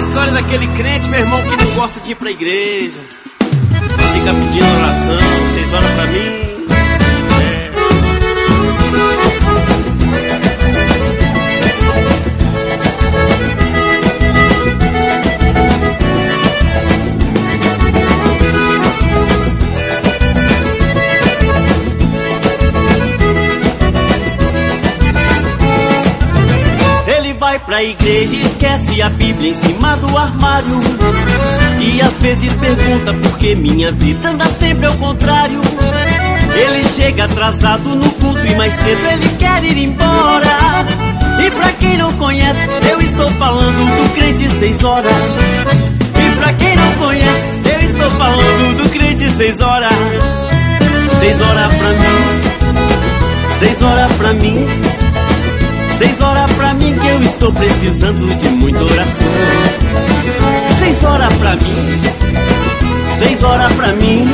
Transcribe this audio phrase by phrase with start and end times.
[0.00, 2.98] história daquele crente, meu irmão, que não gosta de ir pra igreja.
[4.12, 4.69] Fica pedindo
[27.50, 30.80] vai pra igreja e esquece a Bíblia em cima do armário.
[31.80, 35.60] E às vezes pergunta por que minha vida anda sempre ao contrário.
[36.54, 40.86] Ele chega atrasado no culto e mais cedo ele quer ir embora.
[41.44, 45.12] E pra quem não conhece, eu estou falando do crente seis horas.
[45.12, 49.92] E pra quem não conhece, eu estou falando do crente seis horas.
[51.18, 55.00] Seis horas pra mim, seis horas pra mim.
[56.00, 56.89] Seis horas pra mim
[57.20, 59.28] eu estou precisando de muita oração.
[60.78, 62.00] Seis horas pra mim,
[63.18, 64.28] seis horas pra mim.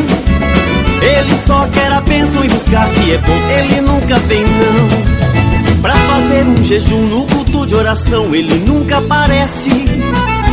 [1.03, 5.83] Ele só quer a bênção e buscar que é bom, ele nunca vem não.
[5.83, 9.71] Pra fazer um jejum no culto de oração, ele nunca aparece.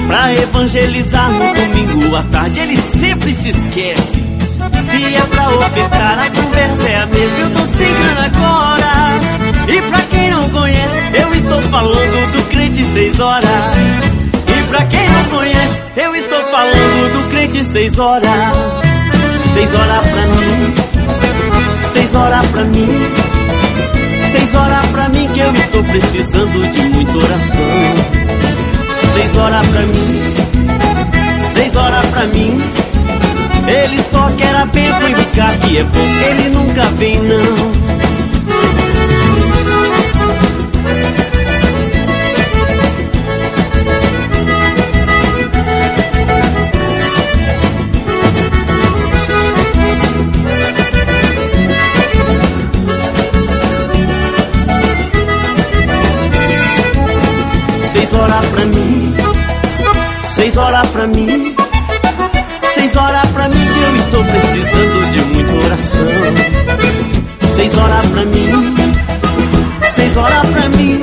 [0.08, 4.23] Pra evangelizar no domingo à tarde, ele sempre se esquece.
[4.90, 9.14] Se é pra ofertar, a conversa é a mesma, eu tô sem grana agora.
[9.68, 10.43] E pra quem não
[12.94, 13.50] seis horas.
[14.48, 18.30] E pra quem não conhece, eu estou falando do crente seis horas.
[19.54, 20.76] Seis horas pra mim,
[21.94, 22.88] seis horas pra mim.
[24.32, 27.94] Seis horas pra mim que eu estou precisando de muita oração.
[29.14, 30.34] Seis horas pra mim,
[31.54, 32.62] seis horas pra mim.
[33.68, 36.00] Ele só quer a bênção e buscar que é bom,
[36.30, 37.73] ele nunca vem não.
[58.23, 59.16] Horas pra mim,
[60.23, 61.56] seis horas pra mim,
[62.73, 66.07] seis horas pra mim que eu estou precisando de muita oração.
[67.56, 68.75] Seis horas pra mim,
[69.94, 71.01] seis horas pra mim.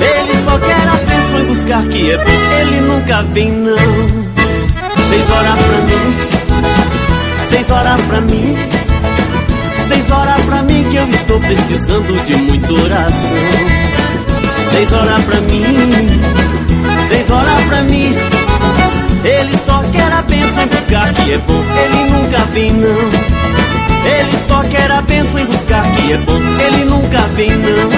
[0.00, 3.76] Ele só quer a bênção e buscar que é bom, ele nunca vem não.
[5.08, 6.16] Seis horas pra mim,
[7.48, 8.56] seis horas pra mim.
[9.86, 13.67] Seis horas pra mim que eu estou precisando de muita oração.
[14.78, 15.64] Seis horas pra mim,
[17.08, 18.14] seis horas pra mim.
[19.24, 22.88] Ele só quer a bênção em buscar que é bom, ele nunca vem não.
[24.06, 27.90] Ele só quer a bênção em buscar que é bom, ele nunca vem não.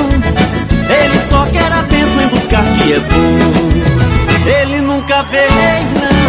[0.88, 6.19] Ele só quer a bênção em buscar que é bom, ele nunca vem